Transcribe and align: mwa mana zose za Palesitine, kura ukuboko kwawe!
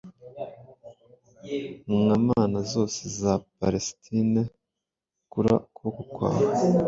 mwa 1.97 2.15
mana 2.27 2.57
zose 2.71 3.01
za 3.19 3.33
Palesitine, 3.59 4.39
kura 5.31 5.53
ukuboko 5.67 6.01
kwawe! 6.13 6.49